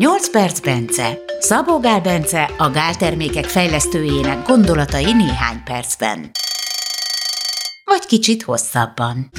8 0.00 0.30
perc 0.30 0.60
Bence. 0.60 1.18
Szabó 1.38 1.80
Gál 1.80 2.00
Bence 2.00 2.50
a 2.58 2.70
gáltermékek 2.70 3.44
fejlesztőjének 3.44 4.46
gondolatai 4.46 5.12
néhány 5.12 5.62
percben. 5.64 6.30
Vagy 7.84 8.06
kicsit 8.06 8.42
hosszabban. 8.42 9.30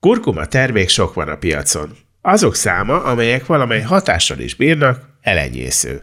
Kurkuma 0.00 0.46
termék 0.46 0.88
sok 0.88 1.14
van 1.14 1.28
a 1.28 1.36
piacon. 1.36 1.96
Azok 2.20 2.54
száma, 2.54 3.02
amelyek 3.02 3.46
valamely 3.46 3.80
hatással 3.80 4.38
is 4.38 4.54
bírnak, 4.54 5.00
elenyésző. 5.20 6.02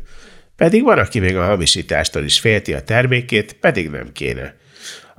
Pedig 0.55 0.83
van, 0.83 0.97
aki 0.97 1.19
még 1.19 1.37
a 1.37 1.45
hamisítástól 1.45 2.23
is 2.23 2.39
félti 2.39 2.73
a 2.73 2.83
termékét, 2.83 3.53
pedig 3.53 3.89
nem 3.89 4.11
kéne. 4.13 4.55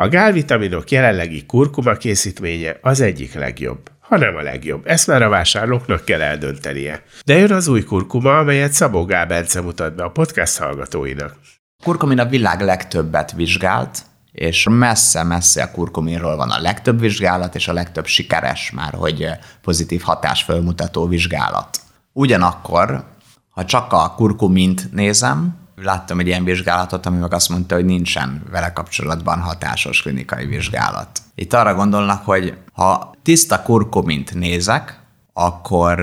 A 0.02 0.08
gálvitaminok 0.08 0.90
jelenlegi 0.90 1.46
kurkuma 1.46 1.92
készítménye 1.92 2.78
az 2.80 3.00
egyik 3.00 3.34
legjobb 3.34 3.90
hanem 4.00 4.36
a 4.36 4.40
legjobb. 4.42 4.86
Ezt 4.86 5.06
már 5.06 5.22
a 5.22 5.28
vásárlóknak 5.28 6.04
kell 6.04 6.20
eldöntenie. 6.20 7.02
De 7.24 7.36
jön 7.36 7.52
az 7.52 7.68
új 7.68 7.82
kurkuma, 7.82 8.38
amelyet 8.38 8.72
Szabó 8.72 9.04
Gál 9.04 9.26
Bence 9.26 9.60
mutat 9.60 9.94
be 9.94 10.04
a 10.04 10.10
podcast 10.10 10.58
hallgatóinak. 10.58 11.36
Kurkumin 11.84 12.18
a 12.18 12.24
világ 12.24 12.60
legtöbbet 12.60 13.32
vizsgált, 13.32 14.02
és 14.32 14.66
messze-messze 14.70 15.62
a 15.62 15.70
kurkuminról 15.70 16.36
van 16.36 16.50
a 16.50 16.60
legtöbb 16.60 17.00
vizsgálat, 17.00 17.54
és 17.54 17.68
a 17.68 17.72
legtöbb 17.72 18.06
sikeres 18.06 18.70
már, 18.70 18.94
hogy 18.94 19.28
pozitív 19.62 20.00
hatás 20.00 20.42
fölmutató 20.42 21.06
vizsgálat. 21.06 21.80
Ugyanakkor, 22.12 23.04
ha 23.50 23.64
csak 23.64 23.92
a 23.92 24.14
kurkumint 24.16 24.92
nézem, 24.92 25.61
láttam 25.76 26.18
egy 26.18 26.26
ilyen 26.26 26.44
vizsgálatot, 26.44 27.06
ami 27.06 27.18
meg 27.18 27.34
azt 27.34 27.48
mondta, 27.48 27.74
hogy 27.74 27.84
nincsen 27.84 28.42
vele 28.50 28.72
kapcsolatban 28.72 29.40
hatásos 29.40 30.02
klinikai 30.02 30.46
vizsgálat. 30.46 31.08
Itt 31.34 31.52
arra 31.52 31.74
gondolnak, 31.74 32.24
hogy 32.24 32.56
ha 32.72 33.14
tiszta 33.22 33.62
kurkumint 33.62 34.34
nézek, 34.34 35.00
akkor 35.32 36.00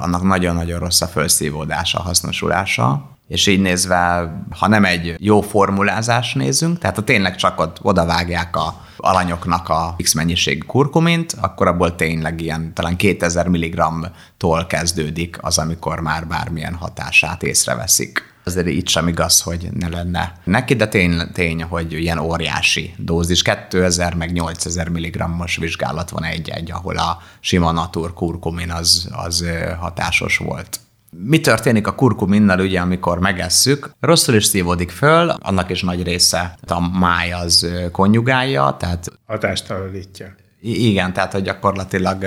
annak 0.00 0.22
nagyon-nagyon 0.22 0.78
rossz 0.78 1.00
a 1.00 1.06
felszívódása, 1.06 2.02
hasznosulása, 2.02 3.10
és 3.28 3.46
így 3.46 3.60
nézve, 3.60 4.32
ha 4.58 4.68
nem 4.68 4.84
egy 4.84 5.14
jó 5.18 5.40
formulázás 5.40 6.34
nézünk, 6.34 6.78
tehát 6.78 6.96
ha 6.96 7.02
tényleg 7.02 7.36
csak 7.36 7.60
ott 7.60 7.78
odavágják 7.82 8.56
a 8.56 8.86
alanyoknak 8.96 9.68
a 9.68 9.94
X 10.02 10.14
mennyiség 10.14 10.66
kurkumint, 10.66 11.36
akkor 11.40 11.66
abból 11.66 11.94
tényleg 11.94 12.40
ilyen 12.40 12.74
talán 12.74 12.96
2000 12.96 13.48
mg-tól 13.48 14.66
kezdődik 14.66 15.38
az, 15.40 15.58
amikor 15.58 16.00
már 16.00 16.26
bármilyen 16.26 16.74
hatását 16.74 17.42
észreveszik 17.42 18.36
azért 18.44 18.66
itt 18.66 18.88
sem 18.88 19.08
igaz, 19.08 19.40
hogy 19.40 19.68
ne 19.72 19.88
lenne 19.88 20.32
neki, 20.44 20.74
de 20.74 20.88
tény, 20.88 21.32
tény 21.32 21.62
hogy 21.62 21.92
ilyen 21.92 22.18
óriási 22.18 22.94
dózis, 22.96 23.42
2000 23.42 24.14
meg 24.14 24.32
8000 24.32 24.88
mg-os 24.88 25.56
vizsgálat 25.56 26.10
van 26.10 26.24
egy-egy, 26.24 26.70
ahol 26.70 26.96
a 26.96 27.18
sima 27.40 27.72
natur 27.72 28.14
kurkumin 28.14 28.70
az, 28.70 29.08
az 29.12 29.44
hatásos 29.80 30.36
volt. 30.36 30.80
Mi 31.10 31.40
történik 31.40 31.86
a 31.86 31.94
kurkuminnal, 31.94 32.60
ugye, 32.60 32.80
amikor 32.80 33.18
megesszük? 33.18 33.90
Rosszul 34.00 34.34
is 34.34 34.44
szívódik 34.44 34.90
föl, 34.90 35.28
annak 35.28 35.70
is 35.70 35.82
nagy 35.82 36.02
része 36.02 36.58
a 36.66 36.98
máj 36.98 37.32
az 37.32 37.68
konjugálja, 37.92 38.76
tehát... 38.78 39.12
Hatástalanítja. 39.26 40.34
Igen, 40.60 41.12
tehát 41.12 41.32
hogy 41.32 41.42
gyakorlatilag 41.42 42.24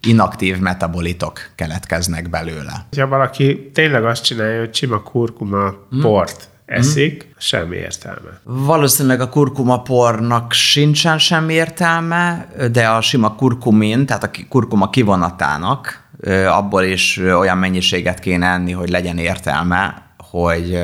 inaktív 0.00 0.58
metabolitok 0.58 1.40
keletkeznek 1.54 2.30
belőle. 2.30 2.86
Ha 2.96 3.06
valaki 3.06 3.70
tényleg 3.74 4.04
azt 4.04 4.24
csinálja, 4.24 4.58
hogy 4.58 4.74
sima 4.74 5.02
kurkuma 5.02 5.74
hmm. 5.90 6.00
port 6.00 6.48
eszik, 6.66 7.22
hmm. 7.22 7.32
semmi 7.38 7.76
értelme. 7.76 8.40
Valószínűleg 8.42 9.20
a 9.20 9.28
kurkuma 9.28 9.82
pornak 9.82 10.52
sincsen 10.52 11.18
semmi 11.18 11.52
értelme, 11.52 12.48
de 12.72 12.88
a 12.88 13.00
sima 13.00 13.34
kurkumin, 13.34 14.06
tehát 14.06 14.24
a 14.24 14.30
kurkuma 14.48 14.90
kivonatának 14.90 16.05
abból 16.48 16.82
is 16.82 17.16
olyan 17.16 17.58
mennyiséget 17.58 18.18
kéne 18.18 18.46
enni, 18.46 18.72
hogy 18.72 18.88
legyen 18.88 19.18
értelme, 19.18 20.02
hogy 20.30 20.78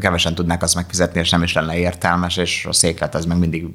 kevesen 0.00 0.34
tudnák 0.34 0.62
azt 0.62 0.74
megfizetni, 0.74 1.20
és 1.20 1.30
nem 1.30 1.42
is 1.42 1.52
lenne 1.52 1.78
értelmes, 1.78 2.36
és 2.36 2.66
a 2.68 2.72
széklet 2.72 3.14
az 3.14 3.24
meg 3.24 3.38
mindig 3.38 3.66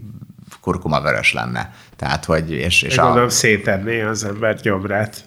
kurkuma 0.61 1.01
vörös 1.01 1.33
lenne. 1.33 1.73
Tehát, 1.95 2.25
hogy... 2.25 2.51
És, 2.51 2.81
és 2.81 2.97
a... 2.97 3.03
Gondolom 3.03 3.29
szétenné 3.29 4.01
az 4.01 4.23
ember 4.23 4.55
gyomrát. 4.55 5.25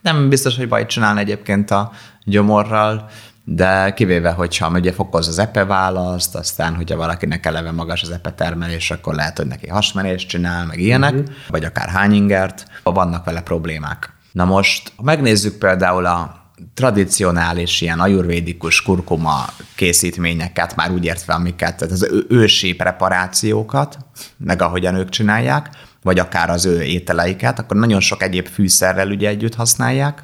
Nem 0.00 0.28
biztos, 0.28 0.56
hogy 0.56 0.68
bajt 0.68 0.88
csinálna 0.88 1.20
egyébként 1.20 1.70
a 1.70 1.92
gyomorral, 2.24 3.10
de 3.44 3.92
kivéve, 3.92 4.30
hogyha 4.30 4.70
ugye 4.70 4.92
fokoz 4.92 5.28
az 5.28 5.38
epe 5.38 5.64
választ, 5.64 6.34
aztán, 6.34 6.74
hogyha 6.74 6.96
valakinek 6.96 7.46
eleve 7.46 7.70
magas 7.70 8.02
az 8.02 8.10
epe 8.10 8.30
termelés, 8.30 8.90
akkor 8.90 9.14
lehet, 9.14 9.36
hogy 9.36 9.46
neki 9.46 9.68
hasmenést 9.68 10.28
csinál, 10.28 10.66
meg 10.66 10.78
ilyenek, 10.78 11.12
uh-huh. 11.12 11.34
vagy 11.48 11.64
akár 11.64 11.88
hányingert, 11.88 12.66
vannak 12.82 13.24
vele 13.24 13.40
problémák. 13.40 14.12
Na 14.32 14.44
most, 14.44 14.92
ha 14.96 15.02
megnézzük 15.02 15.58
például 15.58 16.06
a 16.06 16.40
tradicionális 16.74 17.80
ilyen 17.80 18.00
ajurvédikus 18.00 18.82
kurkuma 18.82 19.44
készítményeket, 19.74 20.76
már 20.76 20.90
úgy 20.90 21.04
értve, 21.04 21.34
amiket, 21.34 21.76
tehát 21.76 21.92
az 21.92 22.24
ősi 22.28 22.74
preparációkat, 22.74 23.98
meg 24.36 24.62
ahogyan 24.62 24.94
ők 24.94 25.08
csinálják, 25.08 25.68
vagy 26.02 26.18
akár 26.18 26.50
az 26.50 26.64
ő 26.64 26.82
ételeiket, 26.82 27.58
akkor 27.58 27.76
nagyon 27.76 28.00
sok 28.00 28.22
egyéb 28.22 28.46
fűszerrel 28.46 29.10
ugye 29.10 29.28
együtt 29.28 29.54
használják, 29.54 30.22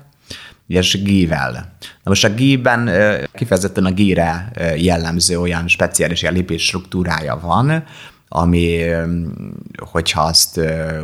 és 0.66 1.02
gível. 1.02 1.50
Na 1.80 2.10
most 2.10 2.24
a 2.24 2.34
gíben 2.34 2.91
kifejezetten 3.32 3.84
a 3.84 3.91
gíre 3.91 4.52
jellemző 4.76 5.41
olyan 5.41 5.68
speciális 5.68 6.22
ilyen 6.22 6.34
lipid 6.34 6.58
struktúrája 6.58 7.38
van, 7.41 7.84
ami, 8.28 8.84
hogyha 9.91 10.22
azt 10.22 10.61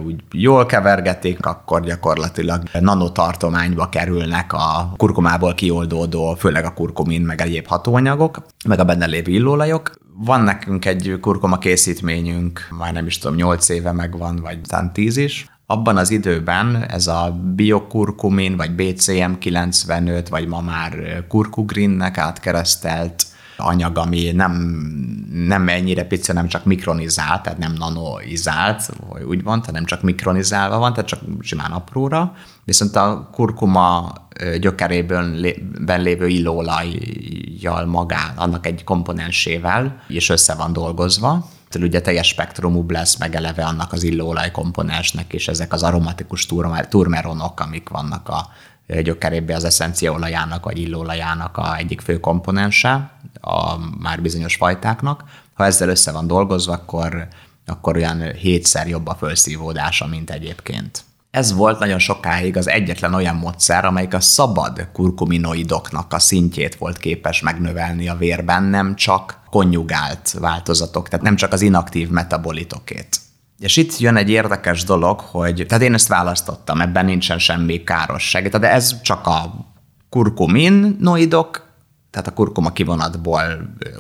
úgy 0.07 0.23
jól 0.33 0.67
kevergetik, 0.67 1.47
akkor 1.47 1.85
gyakorlatilag 1.85 2.63
nanotartományba 2.81 3.89
kerülnek 3.89 4.53
a 4.53 4.93
kurkumából 4.97 5.55
kioldódó, 5.55 6.35
főleg 6.35 6.65
a 6.65 6.75
kurkumin, 6.75 7.23
meg 7.23 7.41
egyéb 7.41 7.67
hatóanyagok, 7.67 8.47
meg 8.67 8.79
a 8.79 8.85
benne 8.85 9.07
lévő 9.07 9.33
illóolajok. 9.33 9.93
Van 10.17 10.41
nekünk 10.41 10.85
egy 10.85 11.19
kurkuma 11.21 11.59
készítményünk, 11.59 12.69
már 12.79 12.93
nem 12.93 13.07
is 13.07 13.19
tudom, 13.19 13.37
8 13.37 13.69
éve 13.69 13.93
megvan, 13.93 14.37
vagy 14.37 14.61
talán 14.61 14.93
10 14.93 15.17
is, 15.17 15.47
abban 15.67 15.97
az 15.97 16.11
időben 16.11 16.85
ez 16.89 17.07
a 17.07 17.41
biokurkumin, 17.55 18.57
vagy 18.57 18.71
BCM95, 18.77 20.27
vagy 20.31 20.47
ma 20.47 20.61
már 20.61 21.25
kurkugrinnek 21.29 22.19
átkeresztelt 22.19 23.27
anyag, 23.57 23.99
ami 23.99 24.33
nem, 24.33 24.53
nem 25.47 25.69
ennyire 25.69 26.05
pici, 26.05 26.33
nem 26.33 26.49
csak 26.49 26.65
mikronizált, 26.65 27.43
tehát 27.43 27.59
nem 27.59 27.73
nanoizált, 27.73 28.91
vagy 29.09 29.23
úgy 29.23 29.43
van, 29.43 29.61
tehát 29.61 29.75
nem 29.75 29.85
csak 29.85 30.03
mikronizálva 30.03 30.79
van, 30.79 30.93
tehát 30.93 31.09
csak 31.09 31.21
simán 31.41 31.73
apróra, 31.73 32.35
viszont 32.65 32.97
a 32.97 33.29
kurkuma 33.33 34.13
gyökerében 34.61 35.41
lévő 35.87 36.27
illóolajjal 36.27 37.85
magán, 37.85 38.37
annak 38.37 38.67
egy 38.67 38.85
komponensével 38.85 40.03
is 40.09 40.29
össze 40.29 40.55
van 40.55 40.73
dolgozva, 40.73 41.49
tehát 41.69 41.89
ugye 41.89 42.01
teljes 42.01 42.29
spektrumú 42.29 42.85
lesz 42.89 43.19
meg 43.19 43.35
eleve 43.35 43.65
annak 43.65 43.93
az 43.93 44.03
illóolaj 44.03 44.51
komponensnek, 44.51 45.33
és 45.33 45.49
ezek 45.49 45.73
az 45.73 45.83
aromatikus 45.83 46.47
turmeronok, 46.89 47.61
amik 47.61 47.89
vannak 47.89 48.29
a 48.29 48.49
gyökerébe 48.87 49.55
az 49.55 49.65
eszenciaolajának 49.65 50.65
vagy 50.65 50.79
illóolajának 50.79 51.57
a 51.57 51.77
egyik 51.77 52.01
fő 52.01 52.21
komponense 52.21 53.11
a 53.41 53.77
már 54.01 54.23
bizonyos 54.23 54.57
fajtáknak. 54.57 55.25
Ha 55.55 55.65
ezzel 55.65 55.89
össze 55.89 56.13
van 56.13 56.27
dolgozva, 56.27 56.73
akkor, 56.73 57.29
akkor 57.67 57.97
olyan 57.97 58.33
hétszer 58.33 58.89
jobb 58.89 59.07
a 59.07 59.15
felszívódása, 59.15 60.07
mint 60.07 60.31
egyébként. 60.31 61.05
Ez 61.31 61.53
volt 61.53 61.79
nagyon 61.79 61.99
sokáig 61.99 62.57
az 62.57 62.69
egyetlen 62.69 63.15
olyan 63.15 63.37
módszer, 63.37 63.85
amelyik 63.85 64.15
a 64.15 64.21
szabad 64.21 64.89
kurkuminoidoknak 64.93 66.13
a 66.13 66.19
szintjét 66.19 66.75
volt 66.75 66.99
képes 66.99 67.41
megnövelni 67.41 68.09
a 68.09 68.17
vérben, 68.17 68.63
nem 68.63 68.95
csak 68.97 69.39
konjugált 69.51 70.31
változatok, 70.31 71.09
tehát 71.09 71.25
nem 71.25 71.37
csak 71.37 71.53
az 71.53 71.61
inaktív 71.61 72.09
metabolitokét. 72.09 73.21
És 73.65 73.77
itt 73.77 73.99
jön 73.99 74.17
egy 74.17 74.31
érdekes 74.31 74.85
dolog, 74.85 75.21
hogy, 75.21 75.65
tehát 75.69 75.85
én 75.85 75.95
ezt 75.95 76.09
választottam, 76.09 76.81
ebben 76.81 77.05
nincsen 77.05 77.39
semmi 77.39 77.85
károsság, 77.85 78.49
de 78.49 78.71
ez 78.71 79.01
csak 79.01 79.27
a 79.27 79.55
kurkuminoidok, 80.09 81.67
tehát 82.11 82.27
a 82.27 82.33
kurkuma 82.33 82.73
kivonatból 82.73 83.43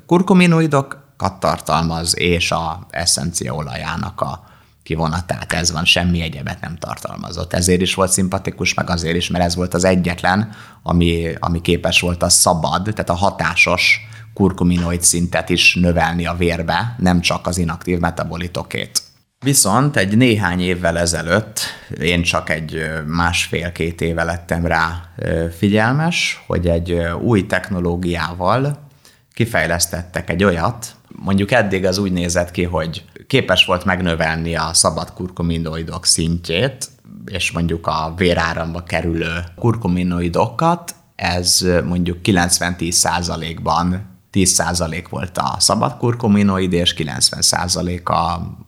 kurkuminoidokat 0.06 1.40
tartalmaz, 1.40 2.18
és 2.18 2.50
a 2.50 2.86
eszencia 2.90 3.54
olajának 3.54 4.20
a 4.20 4.44
kivonatát, 4.82 5.52
ez 5.52 5.72
van, 5.72 5.84
semmi 5.84 6.20
egyebet 6.20 6.60
nem 6.60 6.76
tartalmazott. 6.78 7.52
Ezért 7.52 7.80
is 7.80 7.94
volt 7.94 8.10
szimpatikus, 8.10 8.74
meg 8.74 8.90
azért 8.90 9.16
is, 9.16 9.28
mert 9.28 9.44
ez 9.44 9.54
volt 9.54 9.74
az 9.74 9.84
egyetlen, 9.84 10.52
ami, 10.82 11.32
ami 11.38 11.60
képes 11.60 12.00
volt 12.00 12.22
a 12.22 12.28
szabad, 12.28 12.82
tehát 12.82 13.10
a 13.10 13.14
hatásos 13.14 14.00
kurkuminoid 14.34 15.02
szintet 15.02 15.48
is 15.48 15.74
növelni 15.74 16.26
a 16.26 16.34
vérbe, 16.34 16.94
nem 16.98 17.20
csak 17.20 17.46
az 17.46 17.58
inaktív 17.58 17.98
metabolitokét. 17.98 19.03
Viszont 19.44 19.96
egy 19.96 20.16
néhány 20.16 20.60
évvel 20.60 20.98
ezelőtt, 20.98 21.60
én 22.00 22.22
csak 22.22 22.50
egy 22.50 22.90
másfél-két 23.06 24.00
éve 24.00 24.24
lettem 24.24 24.66
rá 24.66 25.02
figyelmes, 25.56 26.44
hogy 26.46 26.68
egy 26.68 26.92
új 27.20 27.46
technológiával 27.46 28.78
kifejlesztettek 29.34 30.30
egy 30.30 30.44
olyat, 30.44 30.86
mondjuk 31.08 31.50
eddig 31.50 31.84
az 31.84 31.98
úgy 31.98 32.12
nézett 32.12 32.50
ki, 32.50 32.62
hogy 32.62 33.04
képes 33.26 33.64
volt 33.64 33.84
megnövelni 33.84 34.56
a 34.56 34.70
szabad 34.72 35.12
kurkuminoidok 35.12 36.06
szintjét, 36.06 36.88
és 37.26 37.50
mondjuk 37.50 37.86
a 37.86 38.14
véráramba 38.16 38.82
kerülő 38.82 39.44
kurkuminoidokat 39.56 40.94
ez 41.16 41.66
mondjuk 41.84 42.18
90-10 42.22 42.90
százalékban 42.90 44.13
10% 44.34 45.04
volt 45.10 45.38
a 45.38 45.56
szabad 45.58 45.96
kurkuminoid, 45.96 46.72
és 46.72 46.94
90% 46.98 48.04
a, 48.04 48.14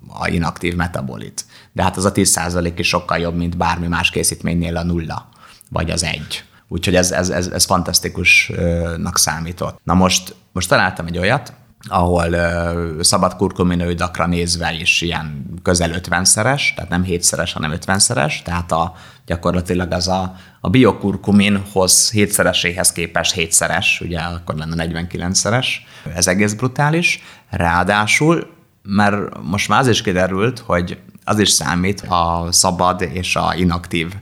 a 0.09 0.29
inaktív 0.29 0.75
metabolit. 0.75 1.45
De 1.73 1.83
hát 1.83 1.97
az 1.97 2.05
a 2.05 2.13
10% 2.13 2.73
is 2.77 2.89
sokkal 2.89 3.19
jobb, 3.19 3.37
mint 3.37 3.57
bármi 3.57 3.87
más 3.87 4.11
készítménynél 4.11 4.77
a 4.77 4.83
nulla, 4.83 5.29
vagy 5.71 5.91
az 5.91 6.03
egy. 6.03 6.45
Úgyhogy 6.69 6.95
ez, 6.95 7.11
ez, 7.11 7.29
ez, 7.29 7.47
ez 7.47 7.65
fantasztikusnak 7.65 9.19
számított. 9.19 9.81
Na 9.83 9.95
most, 9.95 10.35
most 10.53 10.69
találtam 10.69 11.07
egy 11.07 11.19
olyat, 11.19 11.53
ahol 11.89 12.33
uh, 12.33 13.03
szabad 13.03 13.37
kurkuminoidakra 13.37 14.27
nézve 14.27 14.73
is 14.73 15.01
ilyen 15.01 15.45
közel 15.63 15.91
50-szeres, 15.91 16.75
tehát 16.75 16.91
nem 16.91 17.05
7-szeres, 17.07 17.51
hanem 17.55 17.75
50-szeres, 17.81 18.43
tehát 18.43 18.73
a, 18.73 18.95
gyakorlatilag 19.27 19.93
az 19.93 20.09
a, 20.09 20.35
a 20.61 20.69
biokurkuminhoz 20.69 22.11
7-szereséhez 22.15 22.89
képest 22.95 23.35
7-szeres, 23.37 23.87
ugye 24.01 24.19
akkor 24.19 24.55
lenne 24.55 24.87
49-szeres, 24.89 25.67
ez 26.15 26.27
egész 26.27 26.53
brutális. 26.53 27.23
Ráadásul, 27.51 28.55
mert 28.83 29.43
most 29.43 29.69
már 29.69 29.81
az 29.81 29.89
is 29.89 30.03
kiderült, 30.03 30.59
hogy 30.59 30.99
az 31.25 31.39
is 31.39 31.51
számít 31.51 32.01
a 32.01 32.49
szabad 32.51 33.01
és 33.13 33.37
a 33.37 33.55
inaktív 33.57 34.13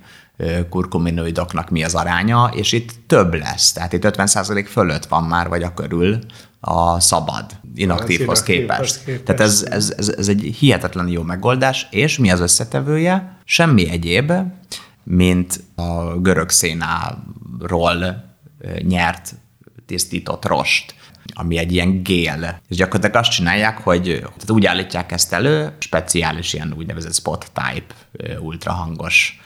kurkuminoidoknak 0.69 1.71
mi 1.71 1.85
az 1.85 1.95
aránya, 1.95 2.51
és 2.55 2.73
itt 2.73 2.91
több 3.07 3.35
lesz. 3.35 3.73
Tehát 3.73 3.93
itt 3.93 4.05
50% 4.05 4.67
fölött 4.69 5.07
van 5.07 5.25
már, 5.25 5.49
vagy 5.49 5.63
a 5.63 5.75
körül 5.75 6.19
a 6.61 7.01
szabad 7.01 7.45
inaktívhoz 7.75 8.43
képest. 8.43 9.05
képest. 9.05 9.25
Tehát 9.25 9.41
ez, 9.41 9.67
ez, 9.71 9.95
ez, 9.97 10.09
ez 10.09 10.29
egy 10.29 10.57
hihetetlen 10.59 11.09
jó 11.09 11.23
megoldás, 11.23 11.87
és 11.91 12.19
mi 12.19 12.31
az 12.31 12.41
összetevője? 12.41 13.37
Semmi 13.45 13.91
egyéb, 13.91 14.33
mint 15.03 15.61
a 15.75 16.19
görög 16.19 16.51
szénáról 16.51 18.25
nyert 18.83 19.35
tisztított 19.87 20.47
rost 20.47 20.95
ami 21.37 21.59
egy 21.59 21.73
ilyen 21.73 22.03
gél. 22.03 22.61
És 22.69 22.77
gyakorlatilag 22.77 23.17
azt 23.17 23.31
csinálják, 23.31 23.79
hogy 23.79 24.03
tehát 24.03 24.51
úgy 24.51 24.67
állítják 24.67 25.13
ezt 25.13 25.33
elő, 25.33 25.77
speciális 25.79 26.53
ilyen 26.53 26.75
úgynevezett 26.77 27.15
spot 27.15 27.51
type 27.53 27.95
ultrahangos 28.41 29.41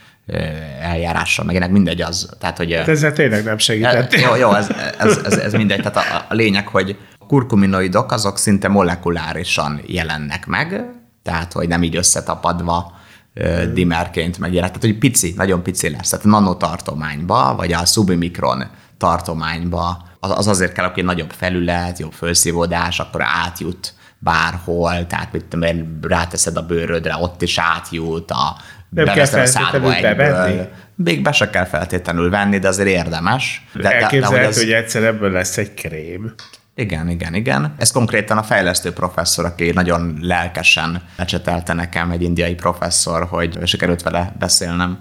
eljárással, 0.81 1.45
meg 1.45 1.55
ennek 1.55 1.71
mindegy 1.71 2.01
az. 2.01 2.29
Tehát, 2.39 2.57
hogy, 2.57 2.73
hát 2.73 2.87
ezzel 2.87 3.13
tényleg 3.13 3.43
nem 3.43 3.57
segített. 3.57 4.13
Jó, 4.13 4.35
jó 4.35 4.53
ez, 4.53 4.69
ez, 4.97 5.17
ez, 5.23 5.37
ez 5.37 5.53
mindegy. 5.53 5.81
Tehát 5.81 5.97
a, 5.97 6.25
a 6.29 6.33
lényeg, 6.33 6.67
hogy 6.67 6.97
kurkuminoidok 7.27 8.11
azok 8.11 8.37
szinte 8.37 8.67
molekulárisan 8.67 9.81
jelennek 9.85 10.45
meg, 10.45 10.85
tehát, 11.23 11.53
hogy 11.53 11.67
nem 11.67 11.83
így 11.83 11.95
összetapadva 11.95 12.93
hmm. 13.33 13.73
dimerként 13.73 14.37
megjelent. 14.37 14.71
Tehát, 14.73 14.87
hogy 14.87 14.97
pici, 14.97 15.33
nagyon 15.37 15.63
pici 15.63 15.89
lesz. 15.89 16.09
Tehát 16.09 16.25
nanotartományba, 16.25 17.55
vagy 17.57 17.73
a 17.73 17.85
submikron 17.85 18.63
tartományba 18.97 20.07
az 20.19 20.47
azért 20.47 20.71
kell, 20.71 20.91
hogy 20.93 21.03
nagyobb 21.03 21.31
felület, 21.31 21.99
jobb 21.99 22.11
felszívódás, 22.11 22.99
akkor 22.99 23.21
átjut 23.23 23.93
bárhol, 24.19 25.07
tehát 25.07 25.31
mit 25.31 25.45
tudom 25.45 25.67
én, 25.67 25.99
ráteszed 26.01 26.57
a 26.57 26.65
bőrödre, 26.65 27.17
ott 27.17 27.41
is 27.41 27.57
átjut, 27.57 28.31
a 28.31 28.55
nem 28.89 29.05
kell 29.05 29.25
feltétlenül 29.25 30.01
bevenni? 30.01 30.67
Még 30.95 31.21
be 31.21 31.31
se 31.31 31.49
kell 31.49 31.65
feltétlenül 31.65 32.29
venni, 32.29 32.59
de 32.59 32.67
azért 32.67 32.89
érdemes. 32.89 33.65
De, 33.73 33.91
Elképzelhető, 33.91 34.29
de, 34.29 34.37
de, 34.37 34.37
hogy, 34.37 34.47
ez... 34.47 34.57
hogy 34.57 34.71
egyszer 34.71 35.03
ebből 35.03 35.31
lesz 35.31 35.57
egy 35.57 35.73
krém. 35.73 36.33
Igen, 36.75 37.09
igen, 37.09 37.33
igen. 37.33 37.75
Ez 37.77 37.91
konkrétan 37.91 38.37
a 38.37 38.43
fejlesztő 38.43 38.93
professzor, 38.93 39.45
aki 39.45 39.71
nagyon 39.71 40.17
lelkesen 40.21 41.01
lecsetelte 41.17 41.73
nekem, 41.73 42.11
egy 42.11 42.21
indiai 42.21 42.55
professzor, 42.55 43.25
hogy 43.25 43.67
sikerült 43.67 44.01
vele 44.01 44.35
beszélnem 44.39 44.99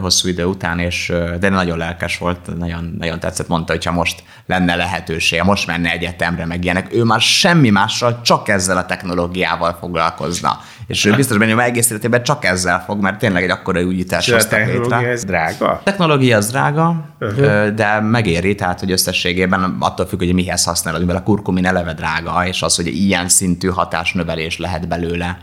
hosszú 0.00 0.28
idő 0.28 0.44
után, 0.44 0.78
és, 0.78 1.12
de 1.40 1.48
nagyon 1.48 1.78
lelkes 1.78 2.18
volt, 2.18 2.56
nagyon, 2.58 2.94
nagyon 2.98 3.20
tetszett, 3.20 3.48
mondta, 3.48 3.72
hogy 3.72 3.84
ha 3.84 3.92
most 3.92 4.22
lenne 4.46 4.74
lehetősége, 4.74 5.42
most 5.42 5.66
menne 5.66 5.90
egyetemre, 5.90 6.46
meg 6.46 6.64
ilyenek, 6.64 6.94
ő 6.94 7.02
már 7.02 7.20
semmi 7.20 7.70
mással, 7.70 8.20
csak 8.22 8.48
ezzel 8.48 8.76
a 8.76 8.86
technológiával 8.86 9.76
foglalkozna. 9.80 10.60
És 10.86 11.04
ő 11.04 11.14
biztos 11.14 11.38
benne, 11.38 11.52
hogy 11.52 11.62
egész 11.62 11.90
életében 11.90 12.22
csak 12.22 12.44
ezzel 12.44 12.82
fog, 12.86 13.00
mert 13.00 13.18
tényleg 13.18 13.42
egy 13.42 13.50
akkora 13.50 13.82
újítás 13.82 14.30
hoztak 14.30 14.58
létre. 14.58 14.72
A 14.72 14.80
technológia 14.80 15.08
ez 15.08 15.24
drága? 15.24 15.68
A 15.68 15.80
technológia 15.84 16.36
az 16.36 16.48
drága, 16.48 17.04
uh-huh. 17.20 17.68
de 17.68 18.00
megéri, 18.00 18.54
tehát 18.54 18.80
hogy 18.80 18.90
összességében 18.90 19.76
attól 19.78 20.06
függ, 20.06 20.18
hogy 20.18 20.34
mihez 20.34 20.64
használod, 20.64 21.00
mivel 21.00 21.16
a 21.16 21.22
kurkumin 21.22 21.66
eleve 21.66 21.94
drága, 21.94 22.46
és 22.46 22.62
az, 22.62 22.76
hogy 22.76 22.86
ilyen 22.86 23.28
szintű 23.28 23.68
hatásnövelés 23.68 24.58
lehet 24.58 24.88
belőle 24.88 25.38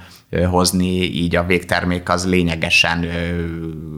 hozni, 0.50 1.02
így 1.02 1.36
a 1.36 1.46
végtermék 1.46 2.10
az 2.10 2.28
lényegesen 2.28 3.06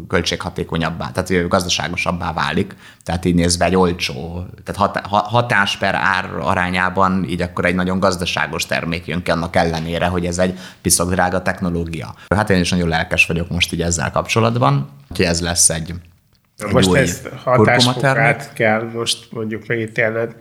költséghatékonyabbá, 0.08 1.12
tehát 1.12 1.48
gazdaságosabbá 1.48 2.34
válik. 2.34 2.76
Tehát 3.04 3.26
így 3.26 3.36
nézve 3.36 3.66
egy 3.66 3.76
olcsó, 3.76 4.46
tehát 4.64 5.06
hatás 5.08 5.78
per 5.78 5.96
ár 5.96 6.30
arányában 6.40 7.26
így 7.30 7.42
akkor 7.42 7.66
egy 7.66 7.76
nagyon 7.76 8.00
gazdaságos 8.00 8.66
termék 8.66 9.08
jön 9.08 9.24
ki 9.24 9.32
annak 9.32 9.56
ellenére, 9.56 10.06
hogy 10.06 10.26
ez 10.26 10.38
egy 10.38 10.60
piszok 10.82 11.12
drága 11.12 11.42
technológia. 11.42 12.16
Hát 12.36 12.50
én 12.50 12.60
is 12.60 12.70
nagyon 12.70 12.88
lelkes 12.88 13.26
vagyok 13.26 13.50
most 13.50 13.74
így 13.74 13.82
ezzel 13.82 14.12
kapcsolatban, 14.12 14.90
hogy 15.10 15.22
ez 15.22 15.42
lesz 15.42 15.70
egy, 15.70 15.94
most 16.72 16.94
ezt 16.94 17.30
hatásfokát 17.44 18.54
kell 18.54 18.90
most 18.94 19.28
mondjuk 19.32 19.68
megítélned 19.68 20.36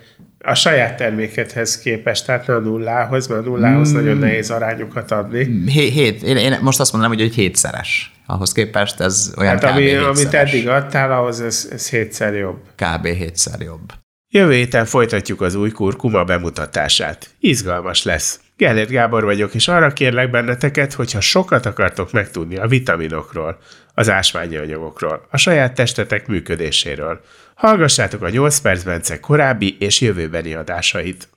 a 0.47 0.55
saját 0.55 0.97
termékedhez 0.97 1.79
képest, 1.79 2.27
tehát 2.27 2.49
a 2.49 2.59
nullához, 2.59 3.27
mert 3.27 3.41
a 3.41 3.45
nullához 3.45 3.93
mm. 3.93 3.95
nagyon 3.95 4.17
nehéz 4.17 4.51
arányokat 4.51 5.11
adni. 5.11 5.63
Hét, 5.67 5.93
hét. 5.93 6.23
Én, 6.23 6.37
én 6.37 6.59
most 6.61 6.81
azt 6.81 6.93
mondanám, 6.93 7.17
hogy 7.17 7.27
egy 7.27 7.35
hétszeres. 7.35 8.13
Ahhoz 8.27 8.53
képest 8.53 9.01
ez 9.01 9.33
olyan 9.39 9.53
hát 9.53 9.65
ami, 9.65 9.95
amit 9.95 10.35
eddig 10.35 10.69
adtál, 10.69 11.13
ahhoz 11.13 11.41
ez, 11.41 11.69
ez 11.73 11.89
hétszer 11.89 12.35
jobb. 12.35 12.59
Kb. 12.75 13.07
hétszer 13.07 13.61
jobb. 13.61 13.93
Jövő 14.29 14.53
héten 14.53 14.85
folytatjuk 14.85 15.41
az 15.41 15.55
új 15.55 15.71
kurkuma 15.71 16.25
bemutatását. 16.25 17.31
Izgalmas 17.41 18.03
lesz. 18.03 18.41
Gellért 18.57 18.91
Gábor 18.91 19.25
vagyok, 19.25 19.55
és 19.55 19.69
arra 19.69 19.93
kérlek 19.93 20.31
benneteket, 20.31 20.93
hogyha 20.93 21.21
sokat 21.21 21.67
akartok 21.67 22.13
megtudni 22.13 22.57
a 22.57 22.67
vitaminokról, 22.67 23.59
az 23.95 24.09
ásványi 24.11 24.57
anyagokról, 24.57 25.27
a 25.31 25.37
saját 25.37 25.75
testetek 25.75 26.27
működéséről, 26.27 27.21
hallgassátok 27.55 28.23
a 28.23 28.29
8 28.29 28.59
perc 28.59 28.83
Bence 28.83 29.21
korábbi 29.21 29.77
és 29.81 30.01
jövőbeni 30.01 30.55
adásait. 30.55 31.29